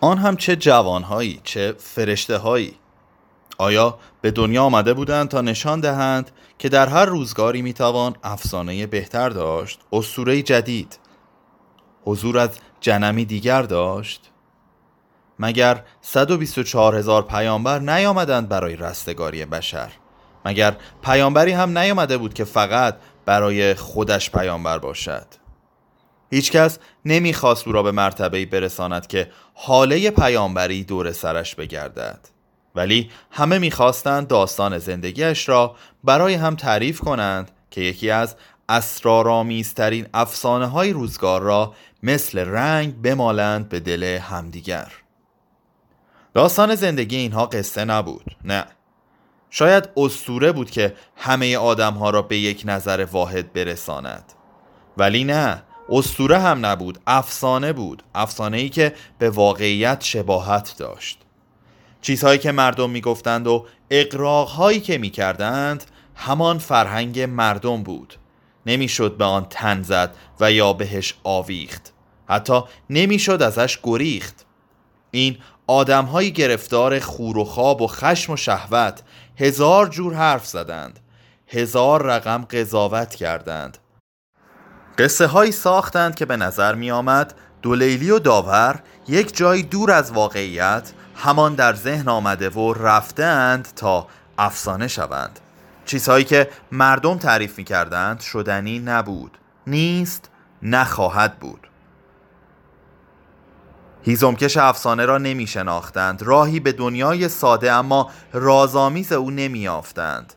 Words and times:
آن 0.00 0.18
هم 0.18 0.36
چه 0.36 0.56
جوانهایی 0.56 1.40
چه 1.44 1.74
فرشته 1.78 2.36
هایی 2.36 2.76
آیا 3.58 3.98
به 4.20 4.30
دنیا 4.30 4.62
آمده 4.62 4.94
بودند 4.94 5.28
تا 5.28 5.40
نشان 5.40 5.80
دهند 5.80 6.30
که 6.58 6.68
در 6.68 6.88
هر 6.88 7.04
روزگاری 7.04 7.62
می‌توان 7.62 8.16
افسانه 8.24 8.86
بهتر 8.86 9.28
داشت؟ 9.28 9.80
اسطوره 9.92 10.42
جدید. 10.42 10.98
حضور 12.04 12.38
از 12.38 12.50
جنمی 12.80 13.24
دیگر 13.24 13.62
داشت. 13.62 14.30
مگر 15.38 15.84
124 16.00 16.94
هزار 16.94 17.22
پیامبر 17.22 17.78
نیامدند 17.78 18.48
برای 18.48 18.76
رستگاری 18.76 19.44
بشر؟ 19.44 19.92
مگر 20.44 20.76
پیامبری 21.02 21.52
هم 21.52 21.78
نیامده 21.78 22.18
بود 22.18 22.34
که 22.34 22.44
فقط 22.44 22.96
برای 23.26 23.74
خودش 23.74 24.30
پیامبر 24.30 24.78
باشد؟ 24.78 25.39
هیچکس 26.30 26.78
نمی‌خواست 27.04 27.66
او 27.66 27.72
را 27.72 27.82
به 27.82 27.92
مرتبه 27.92 28.46
برساند 28.46 29.06
که 29.06 29.30
حاله 29.54 30.10
پیامبری 30.10 30.84
دور 30.84 31.12
سرش 31.12 31.54
بگردد. 31.54 32.20
ولی 32.74 33.10
همه 33.30 33.58
می‌خواستند 33.58 34.28
داستان 34.28 34.78
زندگیش 34.78 35.48
را 35.48 35.76
برای 36.04 36.34
هم 36.34 36.56
تعریف 36.56 37.00
کنند 37.00 37.50
که 37.70 37.80
یکی 37.80 38.10
از 38.10 38.36
اسرارآمیزترین 38.68 40.06
افسانه 40.14 40.66
های 40.66 40.92
روزگار 40.92 41.42
را 41.42 41.74
مثل 42.02 42.38
رنگ 42.38 43.02
بمالند 43.02 43.68
به 43.68 43.80
دل 43.80 44.02
همدیگر. 44.02 44.92
داستان 46.34 46.74
زندگی 46.74 47.16
اینها 47.16 47.46
قصه 47.46 47.84
نبود 47.84 48.36
نه. 48.44 48.64
شاید 49.50 49.88
استوره 49.96 50.52
بود 50.52 50.70
که 50.70 50.94
همه 51.16 51.56
آدم 51.56 51.94
ها 51.94 52.10
را 52.10 52.22
به 52.22 52.38
یک 52.38 52.62
نظر 52.66 53.06
واحد 53.12 53.52
برساند. 53.52 54.32
ولی 54.98 55.24
نه. 55.24 55.62
استوره 55.90 56.38
هم 56.38 56.66
نبود 56.66 56.98
افسانه 57.06 57.72
بود 57.72 58.02
افسانه 58.14 58.56
ای 58.56 58.68
که 58.68 58.94
به 59.18 59.30
واقعیت 59.30 60.00
شباهت 60.04 60.74
داشت. 60.78 61.18
چیزهایی 62.00 62.38
که 62.38 62.52
مردم 62.52 62.90
می‌گفتند 62.90 63.46
و 63.46 63.66
اقراقهایی 63.90 64.80
که 64.80 64.98
می‌کردند 64.98 65.84
همان 66.14 66.58
فرهنگ 66.58 67.20
مردم 67.20 67.82
بود. 67.82 68.14
نمی‌شد 68.66 69.16
به 69.16 69.24
آن 69.24 69.46
تن 69.50 69.82
زد 69.82 70.14
و 70.40 70.52
یا 70.52 70.72
بهش 70.72 71.14
آویخت. 71.24 71.92
حتی 72.28 72.60
نمی‌شد 72.90 73.42
ازش 73.42 73.78
گریخت. 73.82 74.46
این 75.10 75.38
آدمهایی 75.66 76.30
گرفتار 76.30 76.98
خور 76.98 77.38
و 77.38 77.44
خواب 77.44 77.82
و 77.82 77.86
خشم 77.86 78.32
و 78.32 78.36
شهوت 78.36 79.02
هزار 79.36 79.88
جور 79.88 80.14
حرف 80.14 80.46
زدند 80.46 81.00
هزار 81.48 82.02
رقم 82.02 82.44
قضاوت 82.50 83.14
کردند. 83.14 83.78
قصه 85.00 85.26
هایی 85.26 85.52
ساختند 85.52 86.14
که 86.14 86.26
به 86.26 86.36
نظر 86.36 86.74
می 86.74 86.90
آمد 86.90 87.34
دولیلی 87.62 88.10
و 88.10 88.18
داور 88.18 88.80
یک 89.08 89.36
جای 89.36 89.62
دور 89.62 89.90
از 89.90 90.12
واقعیت 90.12 90.92
همان 91.16 91.54
در 91.54 91.74
ذهن 91.74 92.08
آمده 92.08 92.48
و 92.48 92.72
رفتند 92.72 93.68
تا 93.76 94.06
افسانه 94.38 94.88
شوند. 94.88 95.40
چیزهایی 95.84 96.24
که 96.24 96.50
مردم 96.72 97.18
تعریف 97.18 97.58
می 97.58 97.64
کردند 97.64 98.20
شدنی 98.20 98.78
نبود 98.78 99.38
نیست 99.66 100.30
نخواهد 100.62 101.38
بود. 101.38 101.68
هیزمکش 104.02 104.56
افسانه 104.56 105.04
را 105.04 105.18
نمی 105.18 105.46
شناختند 105.46 106.22
راهی 106.22 106.60
به 106.60 106.72
دنیای 106.72 107.28
ساده 107.28 107.72
اما 107.72 108.10
رازآمیز 108.32 109.12
او 109.12 109.30
نمی 109.30 109.68
آفتند. 109.68 110.34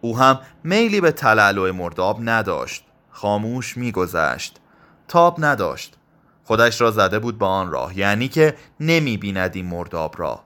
او 0.00 0.18
هم 0.18 0.38
میلی 0.64 1.00
به 1.00 1.12
تلالو 1.12 1.72
مرداب 1.72 2.18
نداشت. 2.20 2.84
خاموش 3.20 3.76
میگذشت. 3.76 4.60
تاب 5.08 5.36
نداشت. 5.38 5.96
خودش 6.44 6.80
را 6.80 6.90
زده 6.90 7.18
بود 7.18 7.38
به 7.38 7.46
آن 7.46 7.70
راه 7.70 7.98
یعنی 7.98 8.28
که 8.28 8.56
نمی 8.80 9.16
بیند 9.16 9.56
این 9.56 9.66
مرداب 9.66 10.14
را. 10.18 10.40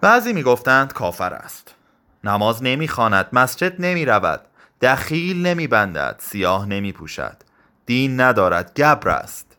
بعضی 0.00 0.32
می 0.32 0.42
گفتند 0.42 0.92
کافر 0.92 1.32
است. 1.32 1.74
نماز 2.24 2.62
نمی 2.62 2.88
خاند 2.88 3.28
مسجد 3.32 3.80
نمی 3.80 4.04
رود 4.04 4.40
دخیل 4.80 5.46
نمی 5.46 5.66
بندد 5.66 6.16
سیاه 6.18 6.66
نمی 6.66 6.92
پوشد 6.92 7.36
دین 7.86 8.20
ندارد 8.20 8.74
گبر 8.76 9.08
است. 9.08 9.56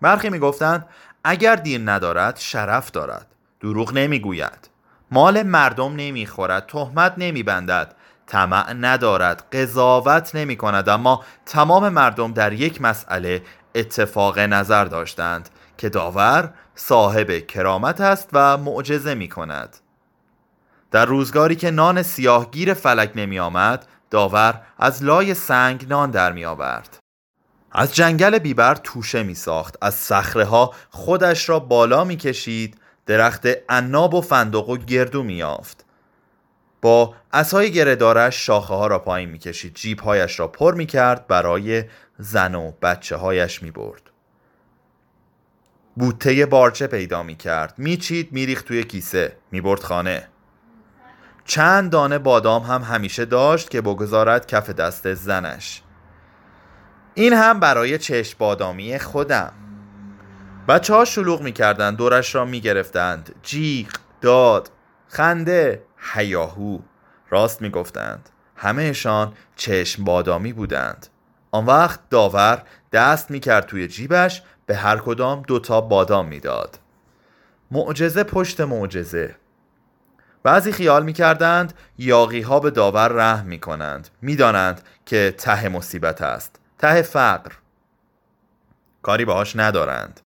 برخی 0.00 0.30
می 0.30 0.38
گفتند 0.38 0.86
اگر 1.24 1.56
دین 1.56 1.88
ندارد 1.88 2.36
شرف 2.36 2.90
دارد 2.90 3.26
دروغ 3.60 3.94
نمی‌گوید 3.94 4.70
مال 5.10 5.42
مردم 5.42 5.96
نمی‌خورد 5.96 6.66
تهمت 6.66 7.14
نمیبندد 7.16 7.94
طمع 8.30 8.72
ندارد 8.72 9.44
قضاوت 9.52 10.34
نمی 10.34 10.56
کند 10.56 10.88
اما 10.88 11.24
تمام 11.46 11.88
مردم 11.88 12.32
در 12.32 12.52
یک 12.52 12.82
مسئله 12.82 13.42
اتفاق 13.74 14.38
نظر 14.38 14.84
داشتند 14.84 15.48
که 15.78 15.88
داور 15.88 16.52
صاحب 16.74 17.46
کرامت 17.46 18.00
است 18.00 18.28
و 18.32 18.56
معجزه 18.56 19.14
می 19.14 19.28
کند 19.28 19.76
در 20.90 21.04
روزگاری 21.04 21.56
که 21.56 21.70
نان 21.70 22.02
سیاهگیر 22.02 22.74
فلک 22.74 23.12
نمی 23.14 23.38
آمد 23.38 23.86
داور 24.10 24.60
از 24.78 25.02
لای 25.02 25.34
سنگ 25.34 25.86
نان 25.88 26.10
در 26.10 26.32
می 26.32 26.44
آورد 26.44 26.98
از 27.72 27.94
جنگل 27.94 28.38
بیبر 28.38 28.74
توشه 28.74 29.22
می 29.22 29.34
ساخت 29.34 29.76
از 29.82 29.94
صخره 29.94 30.44
ها 30.44 30.74
خودش 30.90 31.48
را 31.48 31.58
بالا 31.58 32.04
می 32.04 32.16
کشید 32.16 32.80
درخت 33.06 33.46
عناب 33.68 34.14
و 34.14 34.20
فندق 34.20 34.68
و 34.68 34.76
گردو 34.76 35.22
می 35.22 35.34
یافت 35.34 35.89
با 36.82 37.14
اسای 37.32 37.72
گردارش 37.72 38.46
شاخه 38.46 38.74
ها 38.74 38.86
را 38.86 38.98
پایین 38.98 39.30
می 39.30 39.38
کشید 39.38 39.74
جیب 39.74 40.00
هایش 40.00 40.40
را 40.40 40.48
پر 40.48 40.74
می 40.74 40.86
کرد 40.86 41.26
برای 41.26 41.84
زن 42.18 42.54
و 42.54 42.72
بچه 42.82 43.16
هایش 43.16 43.62
می 43.62 43.72
بوته 45.96 46.46
بارچه 46.46 46.86
پیدا 46.86 47.22
می 47.22 47.36
کرد 47.36 47.74
می 47.78 47.98
می 48.30 48.54
توی 48.54 48.84
کیسه. 48.84 49.36
می 49.50 49.60
برد 49.60 49.82
خانه. 49.82 50.28
چند 51.44 51.90
دانه 51.90 52.18
بادام 52.18 52.62
هم 52.62 52.82
همیشه 52.82 53.24
داشت 53.24 53.70
که 53.70 53.80
بگذارد 53.80 54.46
کف 54.46 54.70
دست 54.70 55.14
زنش. 55.14 55.82
این 57.14 57.32
هم 57.32 57.60
برای 57.60 57.98
چشم 57.98 58.36
بادامی 58.38 58.98
خودم. 58.98 59.52
بچه 60.68 60.94
ها 60.94 61.04
شلوغ 61.04 61.42
می‌کردند 61.42 61.96
دورش 61.96 62.34
را 62.34 62.44
می‌گرفتند. 62.44 63.34
جیغ 63.42 63.88
داد 64.20 64.70
خنده. 65.08 65.82
هیاهو 66.00 66.78
راست 67.30 67.62
می‌گفتند. 67.62 68.28
همهشان 68.56 69.32
چشم 69.56 70.04
بادامی 70.04 70.52
بودند. 70.52 71.06
آن 71.50 71.66
وقت 71.66 72.00
داور 72.10 72.62
دست 72.92 73.30
می‌کرد 73.30 73.66
توی 73.66 73.88
جیبش 73.88 74.42
به 74.66 74.76
هر 74.76 74.96
کدام 74.96 75.42
دوتا 75.42 75.80
بادام 75.80 76.26
می‌داد. 76.26 76.78
معجزه 77.70 78.24
پشت 78.24 78.60
معجزه. 78.60 79.36
بعضی 80.42 80.72
خیال 80.72 81.04
می‌کردند 81.04 81.72
یاقی 81.98 82.40
ها 82.40 82.60
به 82.60 82.70
داور 82.70 83.08
رحم 83.08 83.46
می‌کنند. 83.46 84.08
می‌دانند 84.22 84.80
که 85.06 85.34
ته 85.38 85.68
مصیبت 85.68 86.22
است. 86.22 86.60
ته 86.78 87.02
فقر. 87.02 87.52
کاری 89.02 89.24
باهاش 89.24 89.56
ندارند. 89.56 90.20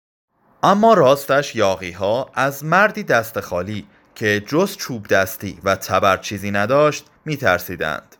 اما 0.63 0.93
راستش 0.93 1.55
یاقی 1.55 1.91
ها 1.91 2.29
از 2.33 2.65
مردی 2.65 3.03
دست 3.03 3.39
خالی 3.39 3.87
که 4.15 4.43
جز 4.47 4.77
چوب 4.77 5.07
دستی 5.07 5.59
و 5.63 5.75
تبر 5.75 6.17
چیزی 6.17 6.51
نداشت 6.51 7.05
میترسیدند. 7.25 8.15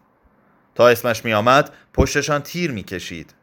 تا 0.76 0.88
اسمش 0.88 1.26
میآمد 1.26 1.74
پشتشان 1.94 2.42
تیر 2.42 2.72
می‌کشید. 2.72 3.34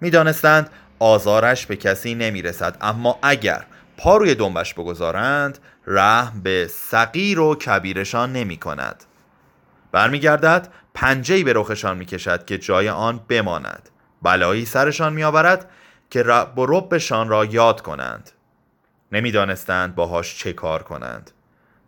می‌دانستند 0.00 0.70
آزارش 0.98 1.66
به 1.66 1.76
کسی 1.76 2.14
نمی‌رسد 2.14 2.76
اما 2.80 3.18
اگر 3.22 3.64
پا 3.96 4.16
روی 4.16 4.34
دنبش 4.34 4.74
بگذارند 4.74 5.58
رحم 5.86 6.40
به 6.42 6.70
صغیر 6.70 7.40
و 7.40 7.54
کبیرشان 7.54 8.32
نمی 8.32 8.56
کند 8.56 9.04
برمیگردد 9.92 10.68
پنجهی 10.94 11.44
به 11.44 11.52
رخشان 11.52 11.96
می‌کشد 11.96 12.44
که 12.44 12.58
جای 12.58 12.88
آن 12.88 13.20
بماند. 13.28 13.88
بلایی 14.22 14.64
سرشان 14.64 15.12
میآورد 15.12 15.70
که 16.10 16.22
رب 16.22 16.58
و 16.58 16.66
ربشان 16.66 17.28
را 17.28 17.44
یاد 17.44 17.80
کنند. 17.80 18.30
نمی‌دانستند 19.12 19.94
باهاش 19.94 20.38
چه 20.38 20.52
کار 20.52 20.82
کنند. 20.82 21.30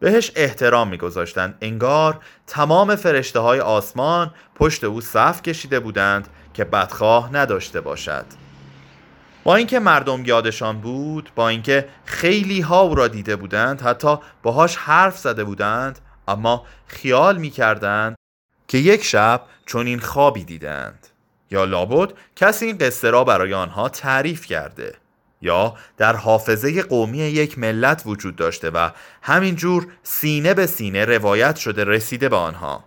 بهش 0.02 0.32
احترام 0.36 0.88
میگذاشتند 0.88 1.58
انگار 1.60 2.20
تمام 2.46 2.96
فرشته 2.96 3.38
های 3.38 3.60
آسمان 3.60 4.34
پشت 4.54 4.84
او 4.84 5.00
صف 5.00 5.42
کشیده 5.42 5.80
بودند 5.80 6.28
که 6.54 6.64
بدخواه 6.64 7.32
نداشته 7.32 7.80
باشد. 7.80 8.24
با 9.44 9.56
اینکه 9.56 9.78
مردم 9.78 10.24
یادشان 10.24 10.80
بود 10.80 11.30
با 11.34 11.48
اینکه 11.48 11.88
خیلی 12.04 12.60
ها 12.60 12.80
او 12.80 12.94
را 12.94 13.08
دیده 13.08 13.36
بودند 13.36 13.80
حتی 13.80 14.16
باهاش 14.42 14.76
حرف 14.76 15.18
زده 15.18 15.44
بودند 15.44 15.98
اما 16.28 16.66
خیال 16.86 17.38
می‌کردند 17.38 18.14
که 18.68 18.78
یک 18.78 19.04
شب 19.04 19.42
چون 19.66 19.86
این 19.86 20.00
خوابی 20.00 20.44
دیدند. 20.44 21.06
یا 21.50 21.64
لابد 21.64 22.12
کسی 22.36 22.66
این 22.66 22.78
قصه 22.78 23.10
را 23.10 23.24
برای 23.24 23.54
آنها 23.54 23.88
تعریف 23.88 24.46
کرده. 24.46 25.01
یا 25.42 25.74
در 25.96 26.16
حافظه 26.16 26.82
قومی 26.82 27.18
یک 27.18 27.58
ملت 27.58 28.02
وجود 28.06 28.36
داشته 28.36 28.70
و 28.70 28.90
همینجور 29.22 29.86
سینه 30.02 30.54
به 30.54 30.66
سینه 30.66 31.04
روایت 31.04 31.56
شده 31.56 31.84
رسیده 31.84 32.28
به 32.28 32.36
آنها. 32.36 32.84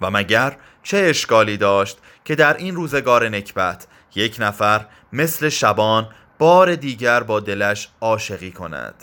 و 0.00 0.10
مگر 0.10 0.56
چه 0.82 0.96
اشکالی 0.98 1.56
داشت 1.56 1.98
که 2.24 2.34
در 2.34 2.56
این 2.56 2.74
روزگار 2.74 3.28
نکبت 3.28 3.86
یک 4.14 4.36
نفر 4.38 4.86
مثل 5.12 5.48
شبان 5.48 6.08
بار 6.38 6.74
دیگر 6.74 7.22
با 7.22 7.40
دلش 7.40 7.88
عاشقی 8.00 8.50
کند؟ 8.50 8.94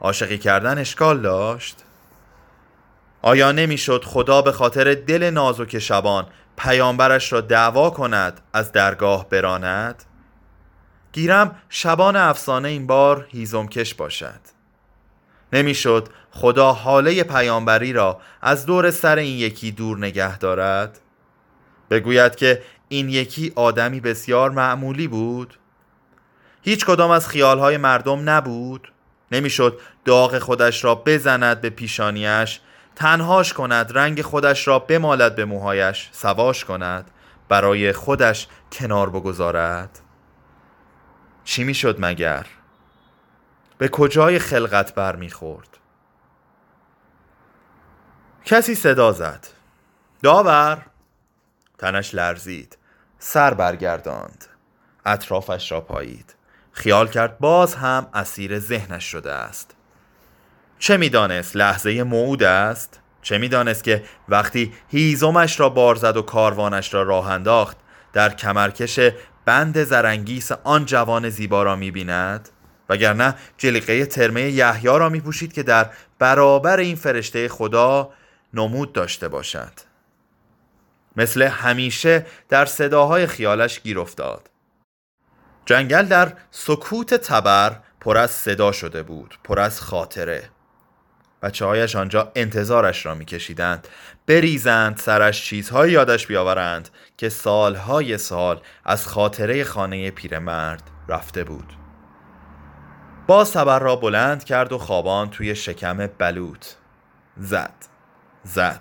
عاشقی 0.00 0.38
کردن 0.38 0.78
اشکال 0.78 1.20
داشت؟ 1.20 1.84
آیا 3.22 3.52
نمی‌شد 3.52 4.04
خدا 4.04 4.42
به 4.42 4.52
خاطر 4.52 4.94
دل 4.94 5.30
نازک 5.30 5.78
شبان 5.78 6.26
پیامبرش 6.56 7.32
را 7.32 7.40
دعوا 7.40 7.90
کند 7.90 8.40
از 8.52 8.72
درگاه 8.72 9.28
براند؟ 9.28 10.04
گیرم 11.12 11.56
شبان 11.68 12.16
افسانه 12.16 12.68
این 12.68 12.86
بار 12.86 13.26
هیزمکش 13.28 13.94
باشد. 13.94 14.40
نمی‌شد 15.52 16.08
خدا 16.30 16.72
حاله 16.72 17.22
پیامبری 17.22 17.92
را 17.92 18.20
از 18.42 18.66
دور 18.66 18.90
سر 18.90 19.16
این 19.16 19.38
یکی 19.38 19.70
دور 19.70 19.98
نگه 19.98 20.38
دارد؟ 20.38 20.98
بگوید 21.90 22.34
که 22.34 22.62
این 22.88 23.08
یکی 23.08 23.52
آدمی 23.54 24.00
بسیار 24.00 24.50
معمولی 24.50 25.08
بود. 25.08 25.58
هیچ 26.62 26.86
کدام 26.86 27.10
از 27.10 27.28
خیالهای 27.28 27.76
مردم 27.76 28.30
نبود. 28.30 28.92
نمی‌شد 29.32 29.80
داغ 30.04 30.38
خودش 30.38 30.84
را 30.84 30.94
بزند 30.94 31.60
به 31.60 31.70
پیشانیش 31.70 32.60
تنهاش 32.96 33.52
کند 33.52 33.98
رنگ 33.98 34.22
خودش 34.22 34.68
را 34.68 34.78
بمالد 34.78 35.36
به 35.36 35.44
موهایش 35.44 36.08
سواش 36.12 36.64
کند 36.64 37.10
برای 37.48 37.92
خودش 37.92 38.46
کنار 38.72 39.10
بگذارد. 39.10 40.01
چی 41.44 41.64
می‌شد 41.64 41.96
مگر؟ 41.98 42.46
به 43.78 43.88
کجای 43.88 44.38
خلقت 44.38 44.94
بر 44.94 45.16
می‌خورد 45.16 45.78
کسی 48.44 48.74
صدا 48.74 49.12
زد. 49.12 49.46
داور! 50.22 50.86
تنش 51.78 52.14
لرزید. 52.14 52.78
سر 53.18 53.54
برگرداند. 53.54 54.44
اطرافش 55.06 55.72
را 55.72 55.80
پایید. 55.80 56.34
خیال 56.72 57.08
کرد 57.08 57.38
باز 57.38 57.74
هم 57.74 58.06
اسیر 58.14 58.58
ذهنش 58.58 59.04
شده 59.04 59.32
است. 59.32 59.74
چه 60.78 60.96
می‌دانست 60.96 61.56
لحظه 61.56 62.02
موعود 62.02 62.42
است؟ 62.42 63.00
چه 63.22 63.38
می‌دانست 63.38 63.84
که 63.84 64.04
وقتی 64.28 64.72
هیزمش 64.88 65.60
را 65.60 65.68
بار 65.68 65.94
زد 65.94 66.16
و 66.16 66.22
کاروانش 66.22 66.94
را 66.94 67.02
راه 67.02 67.30
انداخت 67.30 67.76
در 68.12 68.34
کمرکش 68.34 69.00
بند 69.44 69.84
زرنگیس 69.84 70.52
آن 70.52 70.86
جوان 70.86 71.28
زیبا 71.28 71.62
را 71.62 71.76
می‌بیند؟ 71.76 72.48
وگرنه 72.88 73.34
جلیقه 73.58 74.06
ترمه 74.06 74.42
یحیی 74.42 74.98
را 74.98 75.08
میپوشید 75.08 75.52
که 75.52 75.62
در 75.62 75.90
برابر 76.18 76.76
این 76.76 76.96
فرشته 76.96 77.48
خدا 77.48 78.10
نمود 78.54 78.92
داشته 78.92 79.28
باشد. 79.28 79.72
مثل 81.16 81.42
همیشه 81.42 82.26
در 82.48 82.66
صداهای 82.66 83.26
خیالش 83.26 83.80
گیر 83.80 84.00
افتاد. 84.00 84.50
جنگل 85.66 86.06
در 86.06 86.32
سکوت 86.50 87.14
تبر 87.14 87.76
پر 88.00 88.18
از 88.18 88.30
صدا 88.30 88.72
شده 88.72 89.02
بود 89.02 89.38
پر 89.44 89.60
از 89.60 89.80
خاطره. 89.80 90.50
بچه 91.42 91.64
هایش 91.64 91.96
آنجا 91.96 92.32
انتظارش 92.34 93.06
را 93.06 93.14
میکشیدند. 93.14 93.88
بریزند 94.26 94.96
سرش 94.96 95.44
چیزهایی 95.44 95.92
یادش 95.92 96.26
بیاورند 96.26 96.88
که 97.16 97.28
سالهای 97.28 98.18
سال 98.18 98.60
از 98.84 99.06
خاطره 99.06 99.64
خانه 99.64 100.10
پیرمرد 100.10 100.82
رفته 101.08 101.44
بود. 101.44 101.72
باز 103.26 103.52
تبر 103.52 103.78
را 103.78 103.96
بلند 103.96 104.44
کرد 104.44 104.72
و 104.72 104.78
خوابان 104.78 105.30
توی 105.30 105.54
شکم 105.54 106.06
بلوط. 106.06 106.66
زد 107.36 107.74
زد 108.44 108.80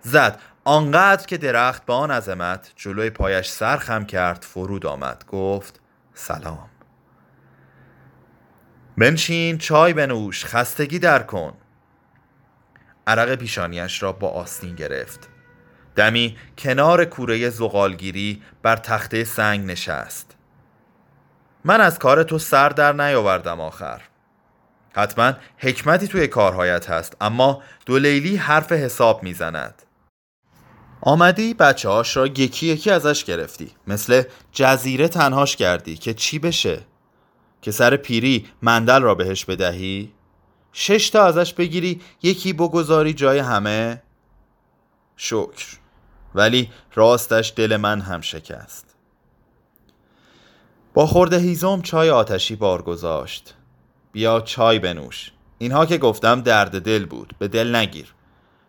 زد. 0.00 0.40
آنقدر 0.64 1.26
که 1.26 1.38
درخت 1.38 1.86
با 1.86 1.96
آن 1.96 2.10
عظمت 2.10 2.72
جلوی 2.76 3.10
پایش 3.10 3.48
سرخم 3.48 4.04
کرد 4.04 4.42
فرود 4.48 4.86
آمد. 4.86 5.24
گفت 5.28 5.80
سلام. 6.14 6.70
بنشین 8.98 9.58
چای 9.58 9.92
بنوش 9.92 10.44
خستگی 10.44 10.98
در 10.98 11.22
کن. 11.22 11.56
عرق 13.10 13.34
پیشانیش 13.34 14.02
را 14.02 14.12
با 14.12 14.28
آستین 14.28 14.74
گرفت. 14.74 15.28
دمی 15.96 16.36
کنار 16.58 17.04
کوره 17.04 17.50
زغالگیری 17.50 18.42
بر 18.62 18.76
تخته 18.76 19.24
سنگ 19.24 19.66
نشست. 19.66 20.36
من 21.64 21.80
از 21.80 21.98
کار 21.98 22.22
تو 22.22 22.38
سر 22.38 22.68
در 22.68 22.92
نیاوردم 22.92 23.60
آخر. 23.60 24.02
حتما 24.92 25.32
حکمتی 25.58 26.08
توی 26.08 26.26
کارهایت 26.26 26.90
هست 26.90 27.16
اما 27.20 27.62
دو 27.86 27.98
لیلی 27.98 28.36
حرف 28.36 28.72
حساب 28.72 29.22
می‌زند. 29.22 29.82
آمدی 31.00 31.54
بچه 31.54 31.88
هاش 31.88 32.16
را 32.16 32.26
یکی 32.26 32.66
یکی 32.66 32.90
ازش 32.90 33.24
گرفتی. 33.24 33.70
مثل 33.86 34.22
جزیره 34.52 35.08
تنهاش 35.08 35.56
کردی 35.56 35.96
که 35.96 36.14
چی 36.14 36.38
بشه؟ 36.38 36.80
که 37.62 37.70
سر 37.70 37.96
پیری 37.96 38.46
مندل 38.62 39.02
را 39.02 39.14
بهش 39.14 39.44
بدهی؟ 39.44 40.12
شش 40.72 41.10
تا 41.10 41.24
ازش 41.24 41.54
بگیری 41.54 42.00
یکی 42.22 42.52
بگذاری 42.52 43.12
جای 43.12 43.38
همه. 43.38 44.02
شکر. 45.16 45.66
ولی 46.34 46.70
راستش 46.94 47.52
دل 47.56 47.76
من 47.76 48.00
هم 48.00 48.20
شکست. 48.20 48.94
با 50.94 51.06
خورده 51.06 51.38
هیزم 51.38 51.82
چای 51.82 52.10
آتشی 52.10 52.56
بار 52.56 52.82
گذاشت. 52.82 53.54
بیا 54.12 54.40
چای 54.40 54.78
بنوش. 54.78 55.32
اینها 55.58 55.86
که 55.86 55.98
گفتم 55.98 56.40
درد 56.40 56.82
دل 56.82 57.06
بود. 57.06 57.34
به 57.38 57.48
دل 57.48 57.74
نگیر. 57.76 58.14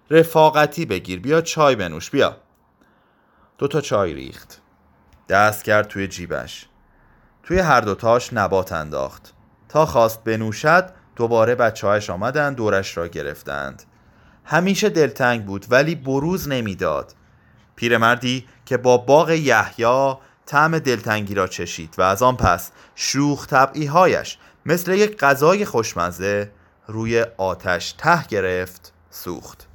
رفاقتی 0.09 0.85
بگیر. 0.85 1.19
بیا 1.19 1.41
چای 1.41 1.75
بنوش. 1.75 2.09
بیا. 2.09 2.37
دو 3.57 3.67
تا 3.67 3.81
چای 3.81 4.13
ریخت. 4.13 4.61
دست 5.29 5.63
کرد 5.63 5.87
توی 5.87 6.07
جیبش. 6.07 6.65
توی 7.43 7.59
هر 7.59 7.81
دوتاش 7.81 8.33
نبات 8.33 8.71
انداخت. 8.71 9.33
تا 9.69 9.85
خواست 9.85 10.23
بنوشد 10.23 11.00
دوباره 11.21 11.55
بچه 11.55 11.87
هایش 11.87 12.09
آمدند 12.09 12.55
دورش 12.55 12.97
را 12.97 13.07
گرفتند. 13.07 13.83
همیشه 14.45 14.89
دلتنگ 14.89 15.45
بود 15.45 15.65
ولی 15.69 15.95
بروز 15.95 16.49
نمی‌داد. 16.49 17.15
پیرمردی 17.75 18.47
که 18.65 18.77
با 18.77 18.97
باغ 18.97 19.29
یحیی 19.29 20.15
طعم 20.45 20.79
دلتنگی 20.79 21.33
را 21.33 21.47
چشید 21.47 21.95
و 21.97 22.01
از 22.01 22.23
آن 22.23 22.37
پس 22.37 22.71
شوخ 22.95 23.47
طبعی 23.47 23.85
هایش 23.85 24.37
مثل 24.65 24.91
یک 24.91 25.17
غذای 25.17 25.65
خوشمزه 25.65 26.51
روی 26.87 27.25
آتش 27.37 27.95
ته 27.97 28.27
گرفت 28.27 28.93
سوخت. 29.09 29.67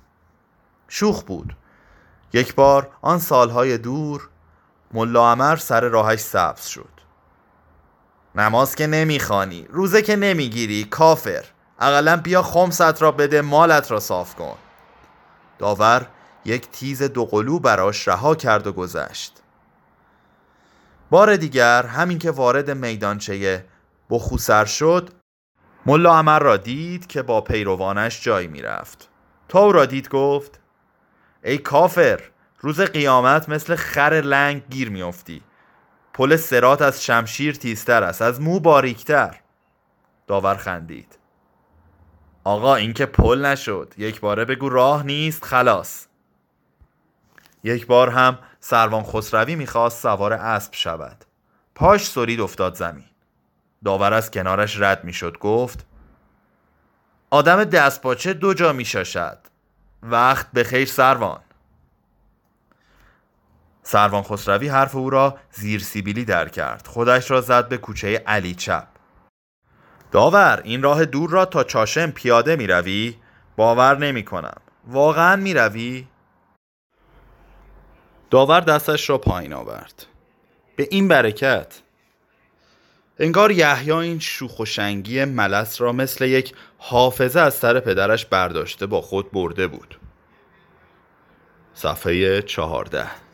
شوخ 0.89 1.23
بود. 1.23 1.57
یک 2.33 2.55
بار 2.55 2.91
آن 3.03 3.19
سالهای 3.19 3.79
دور 3.79 4.29
ملا 4.95 5.33
عمر 5.33 5.57
سر 5.57 5.81
راهش 5.81 6.21
سبز 6.21 6.67
شد. 6.67 6.96
نماز 8.37 8.75
که 8.75 8.87
نمی‌خوانی 8.87 9.67
روزه 9.71 10.03
که 10.03 10.17
نمی‌گیری 10.17 10.85
کافر. 10.85 11.45
اقلا 11.79 12.17
بیا 12.17 12.43
خمست 12.43 13.03
را 13.03 13.13
بده 13.13 13.41
مالت 13.41 13.91
را 13.91 14.01
صاف 14.01 14.35
کن. 14.35 14.57
داور 15.59 16.07
یک 16.45 16.71
تیز 16.71 17.03
دوقلو 17.03 17.59
براش 17.59 18.09
رها 18.09 18.35
کرد 18.35 18.67
و 18.67 18.73
گذشت. 18.73 19.43
بار 21.11 21.37
دیگر 21.37 21.87
همین 21.87 22.19
که 22.19 22.31
وارد 22.31 22.71
میدانچه 22.71 23.65
بخوسر 24.11 24.65
شد 24.65 25.11
ملا 25.87 26.19
عمر 26.19 26.39
را 26.39 26.57
دید 26.57 27.07
که 27.07 27.23
با 27.23 27.41
پیروانش 27.41 28.25
جای 28.25 28.47
می‌رفت. 28.47 29.09
تا 29.49 29.59
او 29.59 29.73
را 29.73 29.87
دید 29.87 30.09
گفت 30.09 30.61
ای 31.45 31.59
کافر 31.59 32.21
روز 32.61 32.81
قیامت 32.81 33.49
مثل 33.49 33.77
خر 33.77 34.23
لنگ 34.25 34.63
گیر 34.71 34.91
میافتی. 34.91 35.43
پل 36.17 36.37
سرات 36.37 36.83
از 36.83 37.05
شمشیر 37.05 37.55
تیزتر 37.55 38.03
است 38.03 38.23
از 38.23 38.41
مو 38.41 38.61
باریکتر. 38.61 39.41
داور 40.27 40.55
خندید. 40.55 41.19
آقا 42.45 42.75
این 42.75 42.93
که 42.93 43.07
پل 43.07 43.45
نشد. 43.45 43.95
یک 43.99 44.21
باره 44.21 44.45
بگو 44.45 44.69
راه 44.69 45.03
نیست 45.03 45.45
خلاص. 45.45 46.07
یک 47.65 47.87
بار 47.87 48.09
هم 48.11 48.39
سروان 48.61 49.03
خسروی 49.03 49.55
می‌خواست 49.55 50.03
سوار 50.03 50.33
اسب 50.33 50.75
شود. 50.75 51.25
پاش 51.75 52.07
سرید 52.07 52.41
افتاد 52.41 52.75
زمین. 52.75 53.05
داور 53.85 54.15
از 54.15 54.31
کنارش 54.31 54.81
رد 54.81 55.05
می‌شد 55.05 55.39
گفت 55.39 55.87
آدم 57.31 57.65
دستپاچه 57.65 58.35
دو 58.35 58.55
جا 58.55 58.73
میشاشد. 58.73 59.39
وقت 60.03 60.53
به 60.53 60.65
خیر 60.65 60.87
سروان. 60.87 61.41
سروان 63.89 64.23
خسروی 64.23 64.69
حرف 64.69 64.95
او 64.95 65.11
را 65.11 65.39
زیر 65.51 65.81
سیبیلی 65.81 66.25
در 66.25 66.49
کرد. 66.49 66.87
خودش 66.87 67.31
را 67.31 67.41
زد 67.41 67.69
به 67.69 67.77
کوچه 67.77 68.23
علی 68.27 68.55
چپ. 68.55 68.87
داور 70.13 70.61
این 70.65 70.83
راه 70.83 71.05
دور 71.05 71.31
را 71.31 71.45
تا 71.45 71.65
چاشم 71.65 72.11
پیاده 72.11 72.57
می 72.57 72.67
روی؟ 72.67 73.17
باور 73.57 73.99
نمی 73.99 74.25
کنم. 74.25 74.61
واقعا 74.87 75.37
می 75.37 75.55
روی؟ 75.55 76.07
داور 78.31 78.61
دستش 78.61 79.11
را 79.11 79.19
پایین 79.19 79.53
آورد. 79.53 80.07
به 80.77 80.89
این 80.91 81.09
برکت. 81.09 81.81
انگار 83.19 83.51
یحیی 83.51 83.93
این 83.93 84.19
شوخ 84.19 84.61
و 84.61 84.65
شنگی 84.65 85.25
ملس 85.25 85.81
را 85.81 85.93
مثل 85.93 86.25
یک 86.25 86.55
حافظه 86.79 87.41
از 87.41 87.55
سر 87.55 87.81
پدرش 87.81 88.27
برداشته 88.27 88.87
با 88.87 89.01
خود 89.01 89.33
برده 89.33 89.67
بود. 89.67 90.01
صفحه 91.75 92.43
چهارده. 92.43 93.26